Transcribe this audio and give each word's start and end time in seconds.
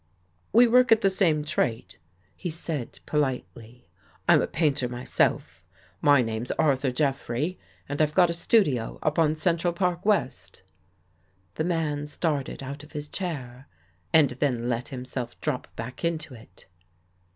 "We 0.51 0.67
work 0.67 0.91
at 0.91 1.01
the 1.01 1.11
same 1.11 1.43
trade," 1.45 1.97
he 2.35 2.49
said, 2.49 2.97
politely." 3.05 3.87
I'm 4.27 4.41
a 4.41 4.47
painter 4.47 4.89
myself. 4.89 5.63
My 6.01 6.23
name's 6.23 6.49
Arthur 6.53 6.89
Jeffrey, 6.91 7.59
and 7.87 8.01
I've 8.01 8.15
got 8.15 8.31
a 8.31 8.33
studio 8.33 8.97
up 9.03 9.19
on 9.19 9.35
Central 9.35 9.73
Park 9.73 10.03
West." 10.03 10.63
The 11.53 11.65
man 11.65 12.07
started 12.07 12.63
out 12.63 12.81
of 12.83 12.93
his 12.93 13.09
chair 13.09 13.67
and 14.11 14.31
then 14.31 14.67
let 14.67 14.87
him 14.87 15.05
self 15.05 15.39
drop 15.39 15.67
back 15.75 16.03
into 16.03 16.33
it. 16.33 16.65